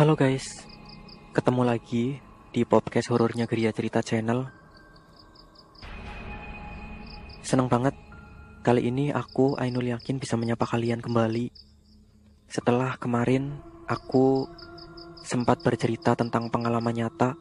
[0.00, 0.64] Halo guys,
[1.36, 2.16] ketemu lagi
[2.56, 4.48] di podcast horornya Geria Cerita Channel.
[7.44, 7.92] Seneng banget,
[8.64, 11.52] kali ini aku Ainul Yakin bisa menyapa kalian kembali.
[12.48, 13.60] Setelah kemarin
[13.92, 14.48] aku
[15.20, 17.36] sempat bercerita tentang pengalaman nyata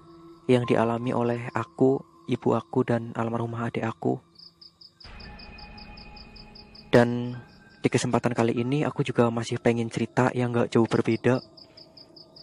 [0.51, 4.19] yang dialami oleh aku, ibu aku, dan almarhumah adik aku.
[6.91, 7.39] Dan
[7.79, 11.39] di kesempatan kali ini aku juga masih pengen cerita yang gak jauh berbeda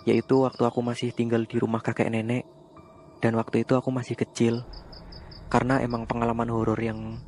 [0.07, 2.47] Yaitu waktu aku masih tinggal di rumah kakek nenek
[3.19, 4.63] Dan waktu itu aku masih kecil.
[5.51, 7.19] Karena emang pengalaman horor yang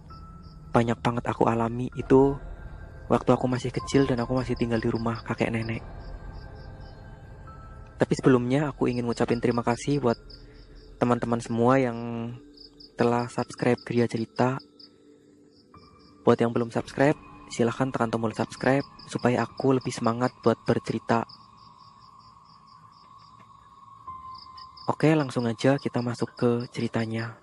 [0.71, 2.39] banyak banget aku alami itu
[3.09, 5.81] Waktu aku masih kecil dan aku masih tinggal di rumah kakek nenek.
[7.97, 10.21] Tapi sebelumnya aku ingin ngucapin terima kasih buat
[11.01, 11.97] teman-teman semua yang
[13.01, 14.61] telah subscribe Gria Cerita.
[16.21, 17.17] Buat yang belum subscribe,
[17.49, 21.25] silahkan tekan tombol subscribe supaya aku lebih semangat buat bercerita.
[24.89, 27.37] Oke, langsung aja kita masuk ke ceritanya.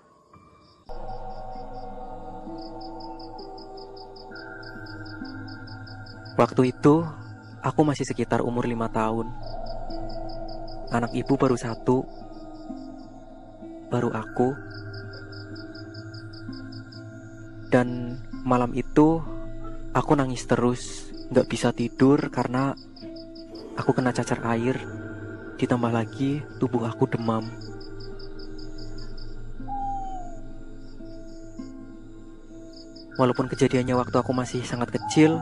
[6.34, 7.06] Waktu itu,
[7.62, 9.30] aku masih sekitar umur lima tahun.
[10.90, 12.02] Anak ibu baru satu,
[13.94, 14.50] baru aku.
[17.70, 19.22] Dan malam itu
[19.94, 22.74] aku nangis terus, nggak bisa tidur karena
[23.78, 25.05] aku kena cacar air.
[25.56, 27.44] Ditambah lagi tubuh aku demam.
[33.16, 35.40] Walaupun kejadiannya waktu aku masih sangat kecil,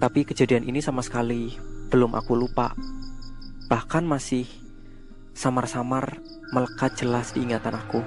[0.00, 1.52] tapi kejadian ini sama sekali
[1.92, 2.72] belum aku lupa.
[3.68, 4.48] Bahkan masih
[5.36, 6.16] samar-samar
[6.48, 8.00] melekat jelas di ingatan aku.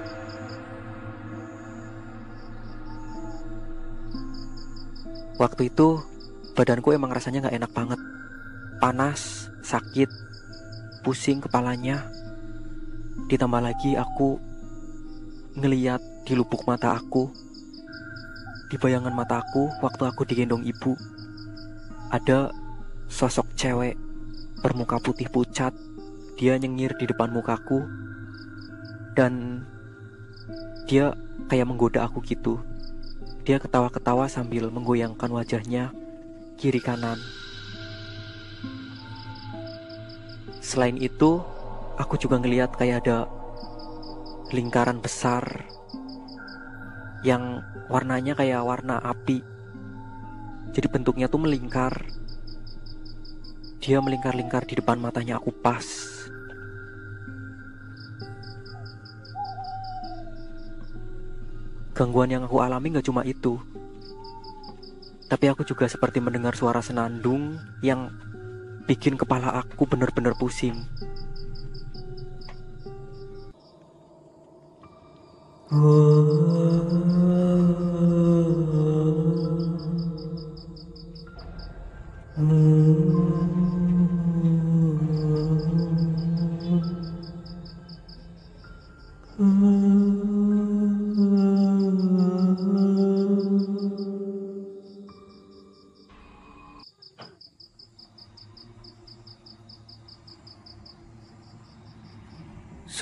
[5.38, 6.02] Waktu itu
[6.58, 8.00] badanku emang rasanya gak enak banget.
[8.82, 10.10] Panas, sakit,
[11.02, 12.06] pusing kepalanya.
[13.28, 14.38] Ditambah lagi aku
[15.58, 17.28] ngeliat di lubuk mata aku,
[18.72, 20.96] di bayangan mataku waktu aku digendong ibu,
[22.08, 22.54] ada
[23.10, 23.98] sosok cewek
[24.62, 25.74] bermuka putih pucat.
[26.40, 27.84] Dia nyengir di depan mukaku
[29.12, 29.62] dan
[30.88, 31.12] dia
[31.46, 32.62] kayak menggoda aku gitu.
[33.42, 35.90] Dia ketawa-ketawa sambil menggoyangkan wajahnya
[36.56, 37.18] kiri kanan.
[40.62, 41.42] Selain itu,
[41.98, 43.26] aku juga ngeliat kayak ada
[44.54, 45.42] lingkaran besar
[47.26, 49.42] yang warnanya kayak warna api.
[50.70, 52.06] Jadi bentuknya tuh melingkar.
[53.82, 55.82] Dia melingkar-lingkar di depan matanya aku pas.
[61.92, 63.58] Gangguan yang aku alami gak cuma itu.
[65.26, 68.14] Tapi aku juga seperti mendengar suara senandung yang
[68.86, 70.86] bikin kepala aku benar-benar pusing.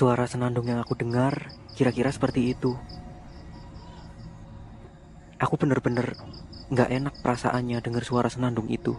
[0.01, 2.73] Suara senandung yang aku dengar kira-kira seperti itu.
[5.37, 6.17] Aku bener-bener
[6.73, 8.97] gak enak perasaannya dengar suara senandung itu.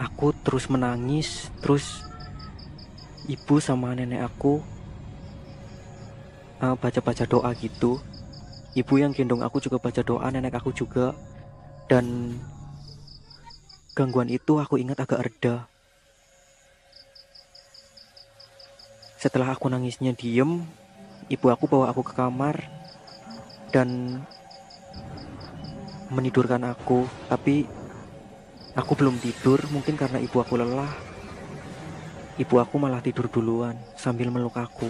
[0.00, 2.00] Aku terus menangis, terus
[3.28, 4.64] ibu sama nenek aku
[6.64, 8.00] uh, baca-baca doa gitu.
[8.72, 11.12] Ibu yang gendong aku juga baca doa, nenek aku juga.
[11.84, 12.32] Dan
[13.94, 15.66] gangguan itu aku ingat agak reda.
[19.20, 20.64] Setelah aku nangisnya diem,
[21.28, 22.56] ibu aku bawa aku ke kamar
[23.68, 24.22] dan
[26.08, 27.04] menidurkan aku.
[27.28, 27.68] Tapi
[28.72, 30.88] aku belum tidur, mungkin karena ibu aku lelah.
[32.40, 34.88] Ibu aku malah tidur duluan sambil meluk aku.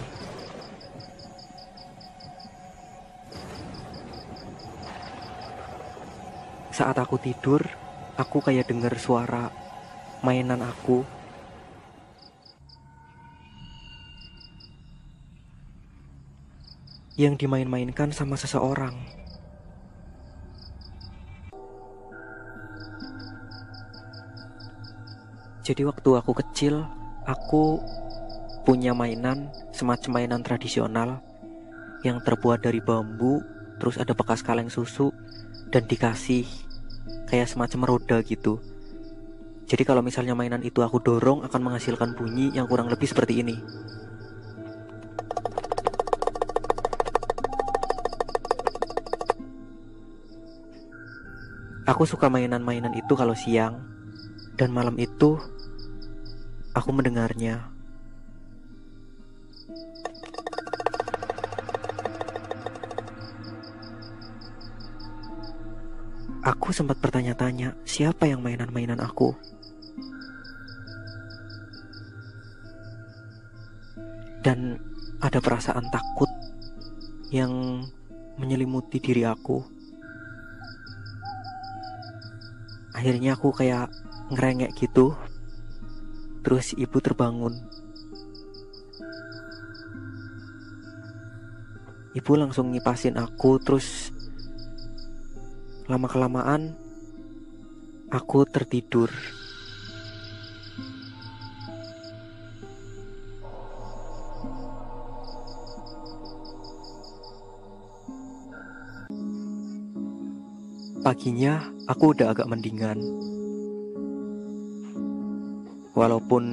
[6.71, 7.59] Saat aku tidur,
[8.21, 9.49] aku kayak dengar suara
[10.21, 11.01] mainan aku.
[17.17, 18.93] Yang dimain-mainkan sama seseorang.
[25.61, 26.85] Jadi waktu aku kecil,
[27.25, 27.77] aku
[28.65, 31.21] punya mainan semacam mainan tradisional
[32.01, 33.45] yang terbuat dari bambu,
[33.77, 35.13] terus ada bekas kaleng susu,
[35.69, 36.49] dan dikasih
[37.31, 38.59] kayak semacam roda gitu.
[39.63, 43.55] Jadi kalau misalnya mainan itu aku dorong akan menghasilkan bunyi yang kurang lebih seperti ini.
[51.87, 53.79] Aku suka mainan-mainan itu kalau siang
[54.59, 55.39] dan malam itu
[56.75, 57.71] aku mendengarnya.
[66.41, 69.37] Aku sempat bertanya-tanya, siapa yang mainan-mainan aku?
[74.41, 74.81] Dan
[75.21, 76.25] ada perasaan takut
[77.29, 77.85] yang
[78.41, 79.61] menyelimuti diri aku.
[82.97, 83.93] Akhirnya aku kayak
[84.33, 85.13] ngerengek gitu.
[86.41, 87.53] Terus ibu terbangun.
[92.11, 94.10] Ibu langsung ngipasin aku terus
[95.91, 96.71] lama-kelamaan
[98.07, 99.11] aku tertidur.
[111.01, 111.59] Paginya
[111.91, 113.03] aku udah agak mendingan.
[115.91, 116.43] Walaupun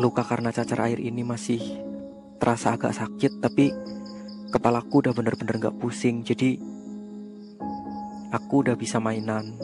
[0.00, 1.60] luka karena cacar air ini masih
[2.40, 3.68] terasa agak sakit, tapi
[4.48, 6.24] kepalaku udah bener-bener gak pusing.
[6.24, 6.75] Jadi
[8.32, 9.54] aku udah bisa mainan.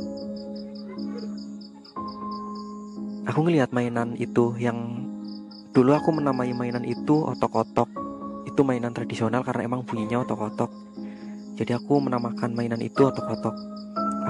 [3.27, 5.09] Aku ngelihat mainan itu yang
[5.71, 7.89] dulu aku menamai mainan itu otok-otok.
[8.45, 10.71] Itu mainan tradisional karena emang bunyinya otok-otok.
[11.57, 13.55] Jadi aku menamakan mainan itu otok-otok.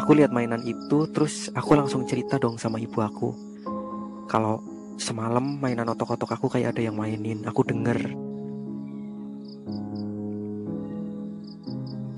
[0.02, 3.28] Aku lihat mainan itu terus aku langsung cerita dong sama ibu aku.
[4.28, 4.60] Kalau
[5.00, 8.12] semalam mainan otok-otok aku kayak ada yang mainin, aku denger.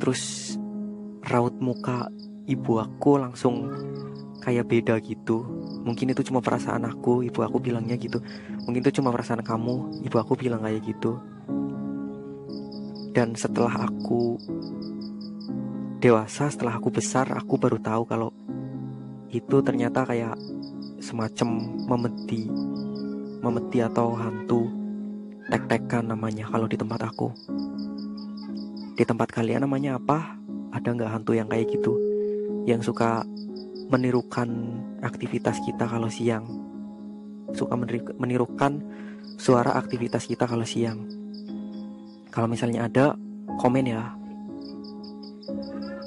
[0.02, 0.54] Terus
[1.35, 2.07] raut muka
[2.47, 3.67] ibu aku langsung
[4.39, 5.43] kayak beda gitu.
[5.83, 8.23] Mungkin itu cuma perasaan aku, ibu aku bilangnya gitu.
[8.63, 11.19] Mungkin itu cuma perasaan kamu, ibu aku bilang kayak gitu.
[13.11, 14.39] Dan setelah aku
[15.99, 18.31] dewasa, setelah aku besar, aku baru tahu kalau
[19.35, 20.39] itu ternyata kayak
[21.03, 21.49] semacam
[21.91, 22.47] memeti,
[23.43, 24.71] memeti atau hantu
[25.51, 27.35] tek-tekan namanya kalau di tempat aku.
[28.95, 30.44] Di tempat kalian namanya apa?
[30.85, 31.97] Ada nggak hantu yang kayak gitu?
[32.69, 33.25] Yang suka
[33.89, 36.45] menirukan aktivitas kita kalau siang.
[37.57, 37.73] Suka
[38.21, 38.85] menirukan
[39.41, 41.09] suara aktivitas kita kalau siang.
[42.29, 43.17] Kalau misalnya ada
[43.57, 44.13] komen ya.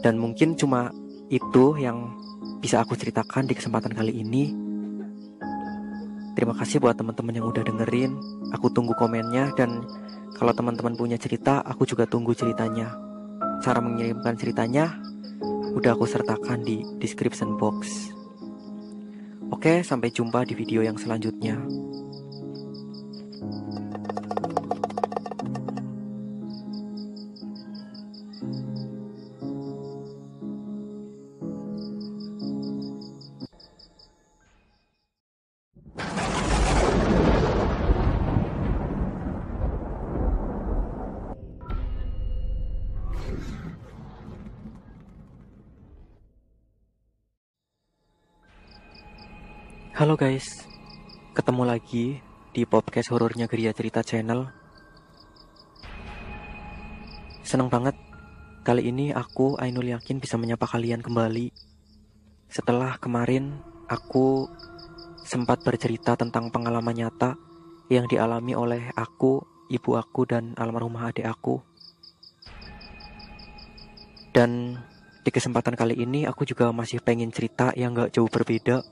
[0.06, 0.94] Dan mungkin cuma
[1.34, 2.14] itu yang
[2.62, 4.54] bisa aku ceritakan di kesempatan kali ini.
[6.38, 8.14] Terima kasih buat teman-teman yang udah dengerin.
[8.54, 9.82] Aku tunggu komennya dan
[10.38, 13.06] kalau teman-teman punya cerita aku juga tunggu ceritanya
[13.63, 14.98] Cara mengirimkan ceritanya
[15.77, 18.09] udah aku sertakan di description box.
[19.54, 21.87] Oke, sampai jumpa di video yang selanjutnya.
[51.57, 52.07] Ketemu lagi
[52.54, 54.45] di podcast horornya Geria Cerita Channel.
[57.42, 57.97] Seneng banget
[58.61, 61.49] kali ini aku Ainul yakin bisa menyapa kalian kembali.
[62.45, 63.57] Setelah kemarin
[63.90, 64.45] aku
[65.26, 67.42] sempat bercerita tentang pengalaman nyata
[67.90, 69.42] yang dialami oleh aku,
[69.73, 71.57] ibu aku dan almarhumah adik aku.
[74.30, 74.78] Dan
[75.26, 78.85] di kesempatan kali ini aku juga masih pengen cerita yang gak jauh berbeda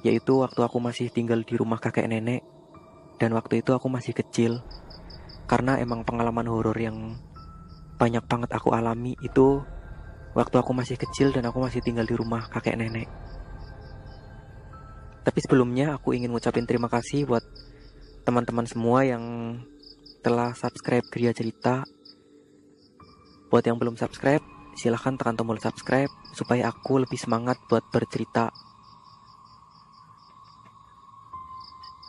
[0.00, 2.44] yaitu waktu aku masih tinggal di rumah kakek nenek
[3.20, 4.64] dan waktu itu aku masih kecil
[5.44, 7.18] karena emang pengalaman horor yang
[8.00, 9.60] banyak banget aku alami itu
[10.32, 13.10] waktu aku masih kecil dan aku masih tinggal di rumah kakek nenek.
[15.20, 17.44] Tapi sebelumnya aku ingin ngucapin terima kasih buat
[18.24, 19.20] teman-teman semua yang
[20.24, 21.84] telah subscribe Gria Cerita.
[23.50, 24.40] Buat yang belum subscribe,
[24.78, 28.48] silahkan tekan tombol subscribe supaya aku lebih semangat buat bercerita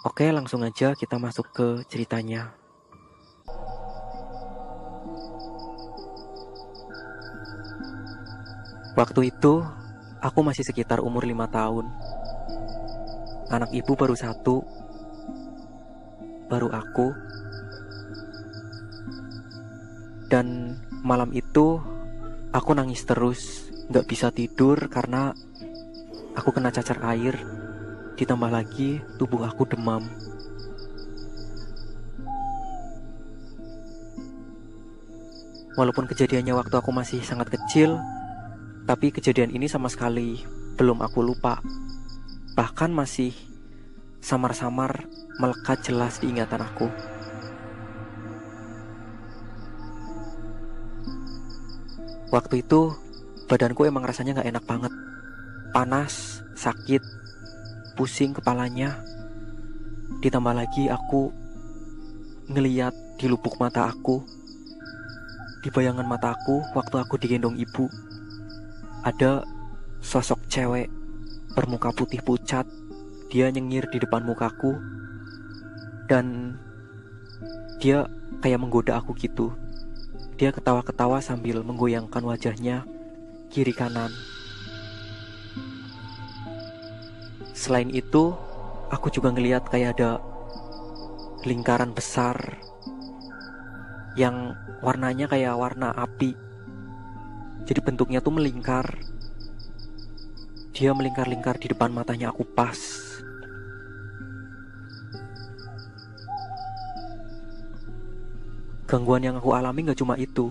[0.02, 2.58] Oke, langsung aja kita masuk ke ceritanya.
[8.98, 9.62] Waktu itu,
[10.18, 11.86] aku masih sekitar umur lima tahun.
[13.54, 14.66] Anak ibu baru satu,
[16.50, 17.14] baru aku.
[20.34, 21.78] Dan malam itu,
[22.50, 25.30] aku nangis terus, nggak bisa tidur karena
[26.34, 27.61] aku kena cacar air.
[28.22, 30.06] Ditambah lagi tubuh aku demam.
[35.74, 37.98] Walaupun kejadiannya waktu aku masih sangat kecil,
[38.86, 40.38] tapi kejadian ini sama sekali
[40.78, 41.66] belum aku lupa.
[42.54, 43.34] Bahkan masih
[44.22, 45.10] samar-samar
[45.42, 46.94] melekat jelas di ingatan aku.
[52.30, 52.94] Waktu itu
[53.50, 54.94] badanku emang rasanya gak enak banget.
[55.74, 57.21] Panas, sakit,
[57.96, 59.00] pusing kepalanya.
[60.22, 61.32] Ditambah lagi aku
[62.52, 64.24] ngeliat di lubuk mata aku
[65.62, 67.86] di bayangan mataku waktu aku digendong ibu
[69.06, 69.46] ada
[70.02, 70.90] sosok cewek
[71.54, 72.66] bermuka putih pucat.
[73.32, 74.76] Dia nyengir di depan mukaku
[76.12, 76.58] dan
[77.80, 78.06] dia
[78.44, 79.56] kayak menggoda aku gitu.
[80.36, 82.84] Dia ketawa-ketawa sambil menggoyangkan wajahnya
[83.54, 84.12] kiri kanan
[87.62, 88.34] selain itu
[88.90, 90.18] aku juga ngeliat kayak ada
[91.46, 92.58] lingkaran besar
[94.18, 96.34] yang warnanya kayak warna api.
[97.70, 98.98] Jadi bentuknya tuh melingkar.
[100.74, 102.82] Dia melingkar-lingkar di depan matanya aku pas.
[108.90, 110.50] Gangguan yang aku alami gak cuma itu.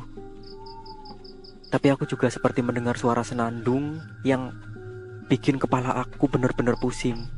[1.75, 4.55] Tapi aku juga seperti mendengar suara senandung yang
[5.31, 7.31] bikin kepala aku bener-bener pusing.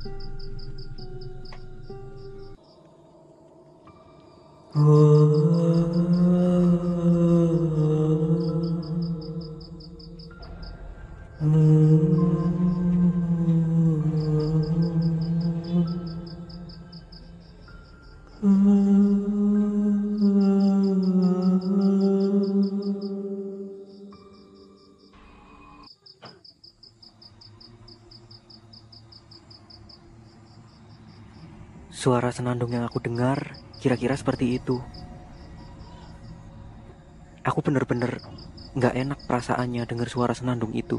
[32.03, 34.83] Suara senandung yang aku dengar kira-kira seperti itu.
[37.47, 38.19] Aku bener-bener
[38.75, 40.99] gak enak perasaannya dengar suara senandung itu.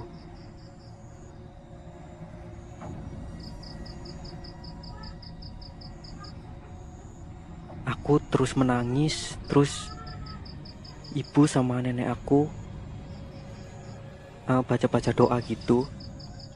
[7.83, 9.91] Aku terus menangis, terus
[11.11, 12.47] ibu sama nenek aku
[14.47, 15.83] uh, baca-baca doa gitu.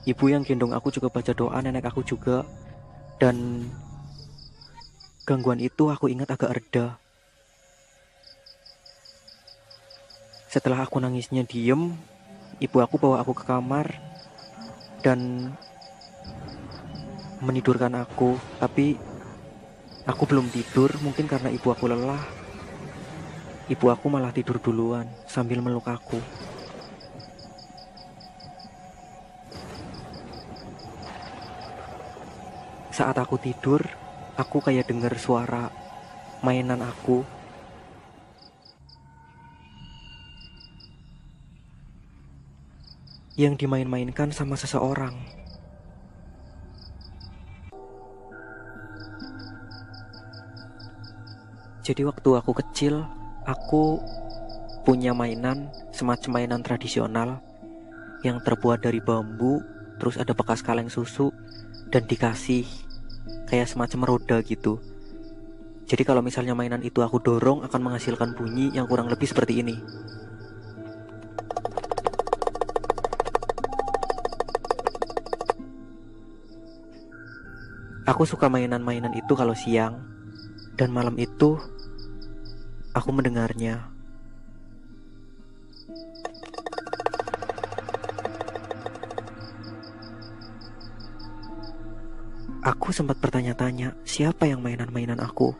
[0.07, 2.47] Ibu yang gendong aku juga baca doa, nenek aku juga.
[3.19, 3.67] Dan
[5.27, 6.95] Gangguan itu aku ingat agak reda.
[10.47, 11.99] Setelah aku nangisnya diem,
[12.63, 13.91] ibu aku bawa aku ke kamar
[15.03, 15.51] dan
[17.43, 18.39] menidurkan aku.
[18.55, 18.95] Tapi
[20.07, 22.23] aku belum tidur, mungkin karena ibu aku lelah.
[23.67, 26.23] Ibu aku malah tidur duluan sambil meluk aku.
[32.95, 34.06] Saat aku tidur,
[34.37, 35.73] aku kayak denger suara
[36.45, 37.25] mainan aku
[43.33, 45.13] yang dimain-mainkan sama seseorang.
[51.81, 53.05] Jadi waktu aku kecil,
[53.47, 54.01] aku
[54.85, 57.41] punya mainan semacam mainan tradisional
[58.25, 59.61] yang terbuat dari bambu,
[59.97, 61.31] terus ada bekas kaleng susu
[61.93, 62.86] dan dikasih
[63.47, 64.77] kayak semacam roda gitu.
[65.87, 69.79] Jadi kalau misalnya mainan itu aku dorong akan menghasilkan bunyi yang kurang lebih seperti ini.
[78.07, 79.99] Aku suka mainan-mainan itu kalau siang
[80.79, 81.59] dan malam itu
[82.95, 83.96] aku mendengarnya.
[92.67, 95.55] Aku sempat bertanya-tanya, siapa yang mainan-mainan aku?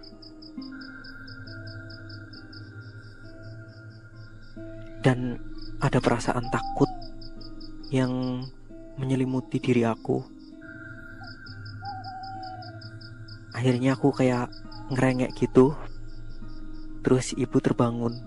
[4.99, 5.39] Dan
[5.79, 6.91] ada perasaan takut
[7.95, 8.43] yang
[8.99, 10.19] menyelimuti diri aku.
[13.55, 14.51] Akhirnya aku kayak
[14.91, 15.79] ngerengek gitu.
[17.07, 18.19] Terus ibu terbangun.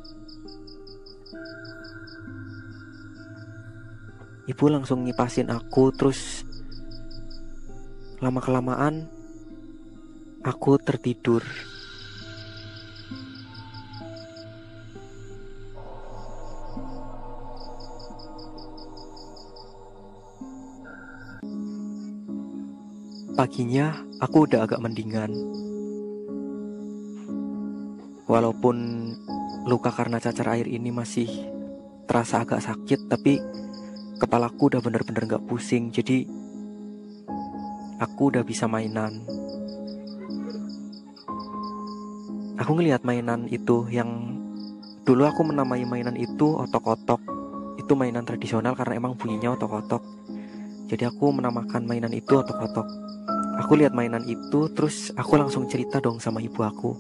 [4.49, 6.40] Ibu langsung ngipasin aku terus
[8.21, 9.09] Lama-kelamaan
[10.45, 11.41] aku tertidur.
[23.33, 25.33] Paginya aku udah agak mendingan.
[28.29, 28.77] Walaupun
[29.65, 31.49] luka karena cacar air ini masih
[32.05, 33.41] terasa agak sakit, tapi
[34.21, 36.29] kepalaku udah bener-bener gak pusing jadi
[38.01, 39.21] aku udah bisa mainan.
[42.57, 44.41] Aku ngelihat mainan itu yang
[45.05, 47.21] dulu aku menamai mainan itu otok-otok.
[47.77, 50.01] Itu mainan tradisional karena emang bunyinya otok-otok.
[50.89, 52.89] Jadi aku menamakan mainan itu otok-otok.
[53.61, 56.97] Aku lihat mainan itu terus aku langsung cerita dong sama ibu aku.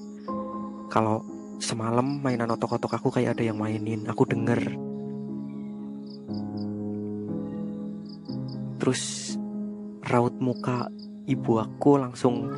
[0.93, 1.25] Kalau
[1.61, 4.61] semalam mainan otok-otok aku kayak ada yang mainin aku denger.
[8.81, 9.30] Terus
[10.11, 10.91] raut muka
[11.31, 12.51] ibu aku langsung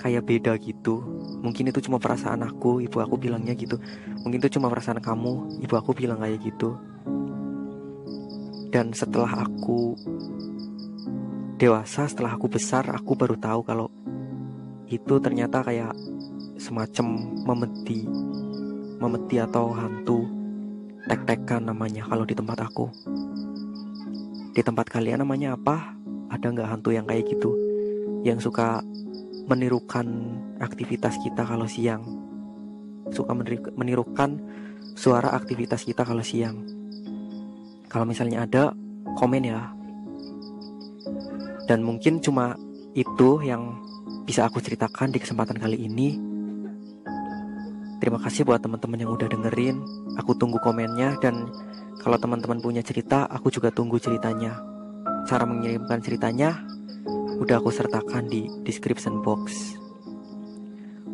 [0.00, 1.04] kayak beda gitu.
[1.44, 3.76] Mungkin itu cuma perasaan aku ibu aku bilangnya gitu.
[4.24, 6.80] Mungkin itu cuma perasaan kamu ibu aku bilang kayak gitu.
[8.72, 9.96] Dan setelah aku
[11.60, 13.90] dewasa setelah aku besar aku baru tahu kalau
[14.88, 15.92] itu ternyata kayak
[16.56, 17.06] semacam
[17.44, 18.08] memeti
[18.98, 20.24] memeti atau hantu
[21.10, 22.88] tek-tekan namanya kalau di tempat aku.
[24.54, 25.97] Di tempat kalian namanya apa
[26.28, 27.52] ada nggak hantu yang kayak gitu
[28.22, 28.84] yang suka
[29.48, 30.06] menirukan
[30.60, 32.04] aktivitas kita kalau siang
[33.08, 33.32] suka
[33.76, 34.36] menirukan
[34.92, 36.64] suara aktivitas kita kalau siang
[37.88, 38.76] kalau misalnya ada
[39.16, 39.72] komen ya
[41.68, 42.56] dan mungkin cuma
[42.96, 43.76] itu yang
[44.24, 46.16] bisa aku ceritakan di kesempatan kali ini.
[48.00, 49.80] Terima kasih buat teman-teman yang udah dengerin.
[50.16, 51.48] Aku tunggu komennya dan
[52.00, 54.56] kalau teman-teman punya cerita, aku juga tunggu ceritanya.
[55.24, 56.60] Cara mengirimkan ceritanya
[57.38, 59.74] udah aku sertakan di description box.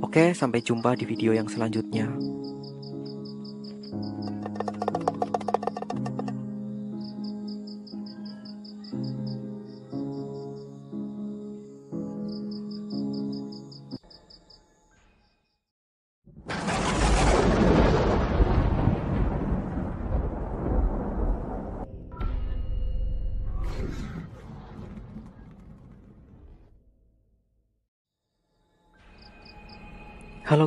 [0.04, 2.10] Oke, sampai jumpa di video yang selanjutnya.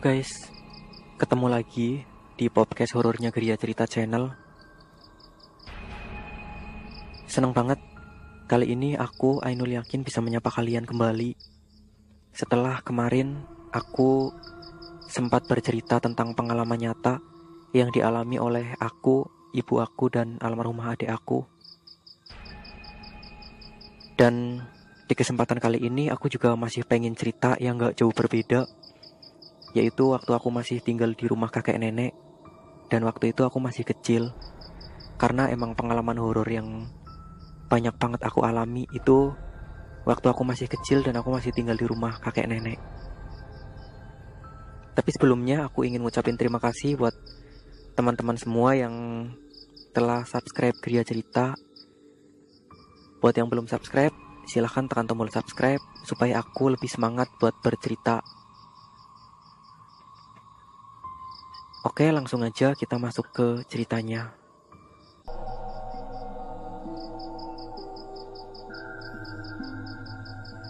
[0.07, 0.47] Guys,
[1.19, 2.07] ketemu lagi
[2.39, 4.31] di podcast horornya Geria Cerita Channel.
[7.27, 7.75] Seneng banget,
[8.47, 11.35] kali ini aku Ainul yakin bisa menyapa kalian kembali.
[12.31, 13.43] Setelah kemarin
[13.75, 14.31] aku
[15.11, 17.19] sempat bercerita tentang pengalaman nyata
[17.75, 21.43] yang dialami oleh aku, ibu aku, dan almarhumah adik aku.
[24.15, 24.63] Dan
[25.03, 28.86] di kesempatan kali ini aku juga masih pengen cerita yang gak jauh berbeda
[29.75, 32.15] yaitu waktu aku masih tinggal di rumah kakek nenek
[32.87, 34.31] dan waktu itu aku masih kecil
[35.17, 36.87] karena emang pengalaman horor yang
[37.67, 39.35] banyak banget aku alami itu
[40.07, 42.79] waktu aku masih kecil dan aku masih tinggal di rumah kakek nenek.
[44.95, 47.13] Tapi sebelumnya aku ingin ngucapin terima kasih buat
[47.93, 48.95] teman-teman semua yang
[49.91, 51.53] telah subscribe Gria Cerita.
[53.19, 54.15] Buat yang belum subscribe,
[54.47, 58.23] silahkan tekan tombol subscribe supaya aku lebih semangat buat bercerita
[61.85, 64.33] Oke, langsung aja kita masuk ke ceritanya.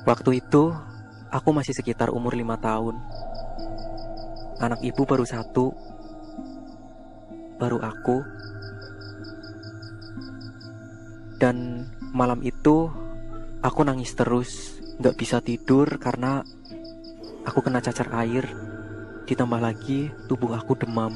[0.04, 0.76] Waktu itu,
[1.32, 3.00] aku masih sekitar umur lima tahun.
[4.60, 5.72] Anak ibu baru satu,
[7.56, 8.28] baru aku.
[11.39, 12.91] Dan malam itu,
[13.63, 16.43] aku nangis terus, gak bisa tidur karena
[17.48, 18.76] aku kena cacar air
[19.27, 21.11] Ditambah lagi tubuh aku demam.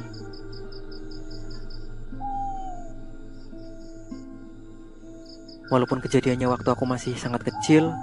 [5.71, 7.95] Walaupun kejadiannya waktu aku masih sangat kecil,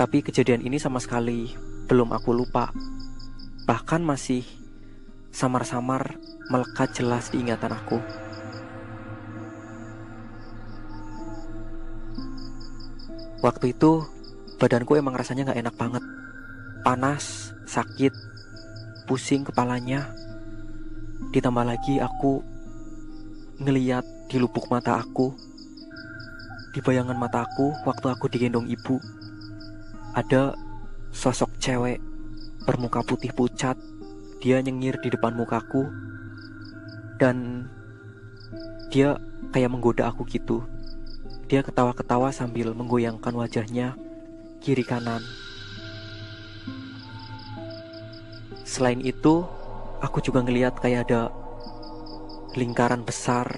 [0.00, 1.52] tapi kejadian ini sama sekali
[1.84, 2.72] belum aku lupa.
[3.68, 4.40] Bahkan masih
[5.28, 6.16] samar-samar
[6.48, 8.00] melekat jelas di ingatan aku.
[13.44, 14.08] Waktu itu
[14.56, 16.04] badanku emang rasanya gak enak banget.
[16.80, 18.16] Panas, sakit,
[19.08, 20.12] pusing kepalanya.
[21.32, 22.44] Ditambah lagi aku
[23.64, 25.32] ngeliat di lubuk mata aku,
[26.76, 29.00] di bayangan mata aku waktu aku digendong ibu.
[30.12, 30.52] Ada
[31.08, 32.04] sosok cewek
[32.68, 33.80] bermuka putih pucat.
[34.38, 35.88] Dia nyengir di depan mukaku
[37.18, 37.66] dan
[38.92, 39.18] dia
[39.50, 40.62] kayak menggoda aku gitu.
[41.48, 43.96] Dia ketawa-ketawa sambil menggoyangkan wajahnya
[44.60, 45.24] kiri kanan.
[48.68, 49.48] Selain itu,
[50.04, 51.32] aku juga ngeliat kayak ada
[52.52, 53.48] lingkaran besar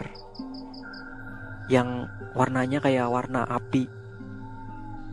[1.67, 2.07] yang
[2.39, 3.91] warnanya kayak warna api.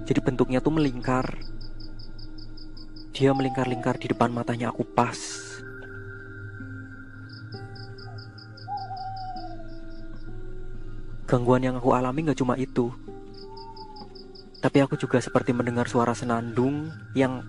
[0.06, 1.26] Jadi bentuknya tuh melingkar.
[3.18, 5.18] Dia melingkar-lingkar di depan matanya aku pas.
[11.28, 12.88] gangguan yang aku alami gak cuma itu.
[14.64, 17.44] Tapi aku juga seperti mendengar suara senandung yang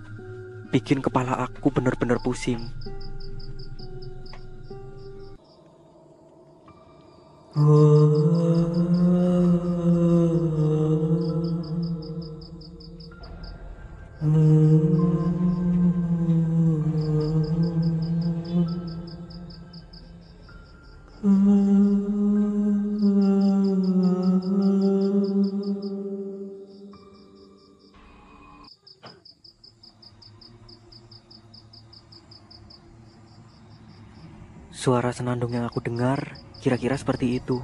[0.69, 2.61] bikin kepala aku benar-benar pusing.
[34.79, 37.59] Suara senandung yang aku dengar kira-kira seperti itu.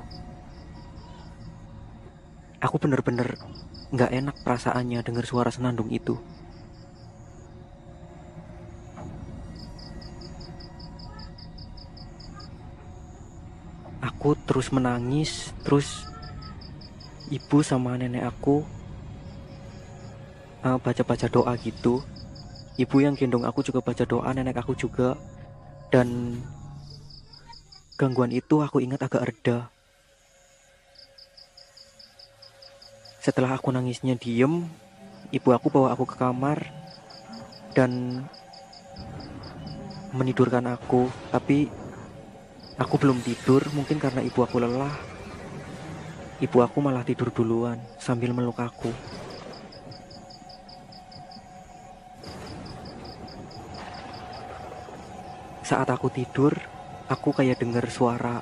[2.60, 3.40] Aku bener-bener
[3.96, 6.20] nggak enak perasaannya dengar suara senandung itu.
[14.04, 16.04] Aku terus menangis, terus
[17.32, 18.68] ibu sama nenek aku
[20.68, 22.04] uh, baca-baca doa gitu.
[22.76, 25.16] Ibu yang gendong aku juga baca doa, nenek aku juga.
[25.88, 26.44] Dan
[27.96, 29.72] Gangguan itu aku ingat agak reda.
[33.24, 34.68] Setelah aku nangisnya diem,
[35.32, 36.60] ibu aku bawa aku ke kamar
[37.72, 38.20] dan
[40.12, 41.08] menidurkan aku.
[41.32, 41.72] Tapi
[42.76, 44.92] aku belum tidur, mungkin karena ibu aku lelah.
[46.44, 48.92] Ibu aku malah tidur duluan sambil meluk aku.
[55.64, 56.75] Saat aku tidur,
[57.06, 58.42] aku kayak denger suara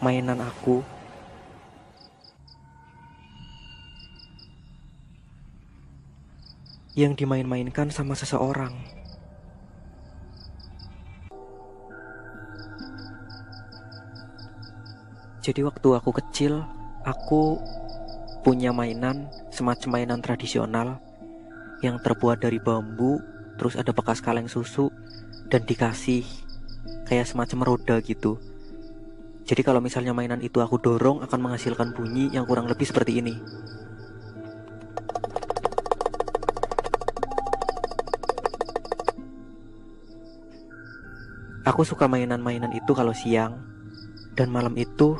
[0.00, 0.80] mainan aku
[6.92, 8.72] yang dimain-mainkan sama seseorang.
[15.42, 16.62] Jadi waktu aku kecil,
[17.02, 17.58] aku
[18.46, 21.02] punya mainan semacam mainan tradisional
[21.82, 23.18] yang terbuat dari bambu,
[23.58, 24.92] terus ada bekas kaleng susu
[25.50, 26.22] dan dikasih
[27.12, 28.40] kayak semacam roda gitu.
[29.44, 33.36] Jadi kalau misalnya mainan itu aku dorong akan menghasilkan bunyi yang kurang lebih seperti ini.
[41.68, 43.60] Aku suka mainan-mainan itu kalau siang
[44.32, 45.12] dan malam itu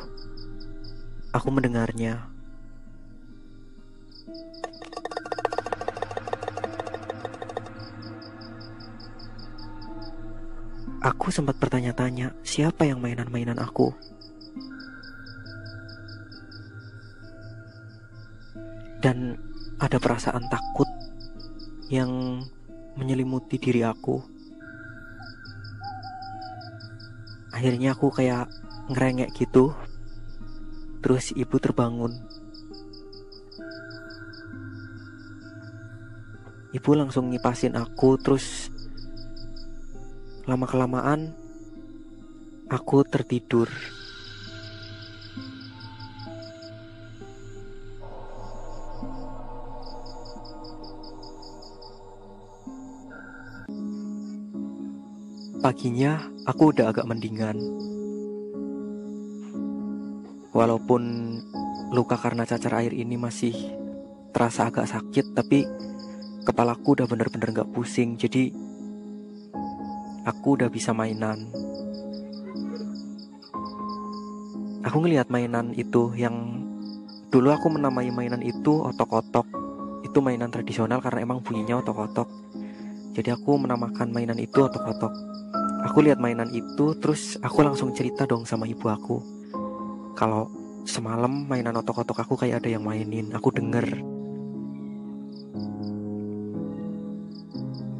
[1.29, 2.32] aku mendengarnya.
[11.03, 13.91] Aku sempat bertanya-tanya, siapa yang mainan-mainan aku?
[19.03, 19.35] Dan
[19.83, 20.87] ada perasaan takut
[21.91, 22.38] yang
[22.95, 24.23] menyelimuti diri aku.
[27.51, 28.47] Akhirnya aku kayak
[28.87, 29.75] ngerengek gitu.
[31.03, 32.15] Terus ibu terbangun.
[36.71, 38.71] Ibu langsung ngipasin aku terus
[40.53, 41.33] Lama-kelamaan
[42.69, 43.73] aku tertidur.
[55.65, 57.57] Paginya aku udah agak mendingan.
[60.53, 61.03] Walaupun
[61.97, 63.57] luka karena cacar air ini masih
[64.37, 65.65] terasa agak sakit, tapi
[66.45, 68.21] kepalaku udah bener-bener gak pusing.
[68.21, 68.53] Jadi
[70.23, 71.51] aku udah bisa mainan.
[74.83, 76.67] Aku ngelihat mainan itu yang
[77.31, 79.47] dulu aku menamai mainan itu otok-otok.
[80.03, 82.29] Itu mainan tradisional karena emang bunyinya otok-otok.
[83.15, 85.13] Jadi aku menamakan mainan itu otok-otok.
[85.87, 89.19] Aku lihat mainan itu terus aku langsung cerita dong sama ibu aku.
[90.19, 90.51] Kalau
[90.83, 93.87] semalam mainan otok-otok aku kayak ada yang mainin, aku denger.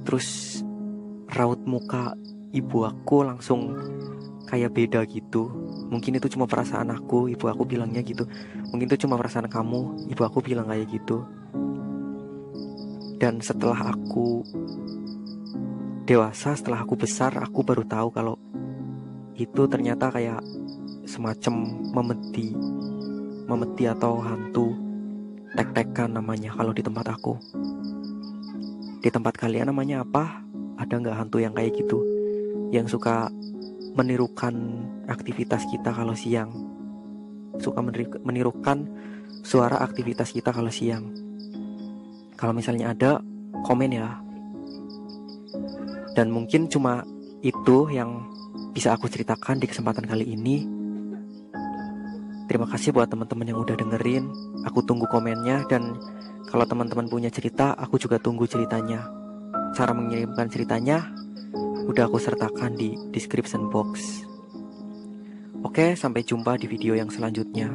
[0.03, 0.52] Terus
[1.33, 2.13] raut muka
[2.53, 3.73] ibu aku langsung
[4.53, 5.49] kayak beda gitu.
[5.89, 8.29] Mungkin itu cuma perasaan aku ibu aku bilangnya gitu.
[8.69, 11.25] Mungkin itu cuma perasaan kamu ibu aku bilang kayak gitu.
[13.17, 14.45] Dan setelah aku
[16.05, 18.37] dewasa setelah aku besar aku baru tahu kalau
[19.39, 20.45] itu ternyata kayak
[21.09, 22.53] semacam memeti
[23.49, 24.77] memeti atau hantu
[25.57, 27.41] tek-tekan namanya kalau di tempat aku.
[29.01, 30.42] Di tempat kalian namanya apa
[30.83, 32.03] ada nggak hantu yang kayak gitu?
[32.75, 33.31] Yang suka
[33.95, 34.55] menirukan
[35.07, 36.51] aktivitas kita kalau siang?
[37.63, 37.79] Suka
[38.27, 38.89] menirukan
[39.47, 41.15] suara aktivitas kita kalau siang?
[42.35, 43.23] Kalau misalnya ada
[43.63, 44.19] komen ya.
[46.19, 47.07] Dan mungkin cuma
[47.41, 48.27] itu yang
[48.75, 50.67] bisa aku ceritakan di kesempatan kali ini.
[52.51, 54.29] Terima kasih buat teman-teman yang udah dengerin.
[54.69, 55.97] Aku tunggu komennya dan
[56.53, 59.22] kalau teman-teman punya cerita, aku juga tunggu ceritanya.
[59.73, 61.09] Cara mengirimkan ceritanya
[61.89, 64.23] udah aku sertakan di description box.
[65.65, 67.73] Oke, sampai jumpa di video yang selanjutnya.